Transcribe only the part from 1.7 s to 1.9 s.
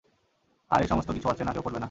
না।